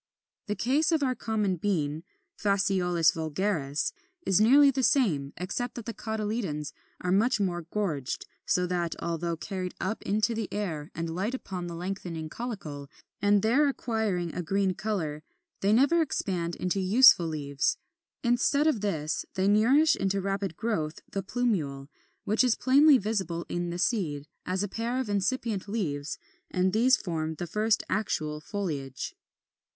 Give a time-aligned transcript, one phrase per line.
[0.47, 2.03] The case of our common Bean
[2.35, 3.93] (Phaseolus vulgaris, Fig.
[4.23, 8.65] 28 30) is nearly the same, except that the cotyledons are much more gorged; so
[8.65, 12.87] that, although carried up into the air and light upon the lengthening caulicle,
[13.21, 15.21] and there acquiring a green color,
[15.59, 17.77] they never expand into useful leaves.
[18.23, 21.89] Instead of this, they nourish into rapid growth the plumule,
[22.23, 26.17] which is plainly visible in the seed, as a pair of incipient leaves;
[26.49, 29.13] and these form the first actual foliage.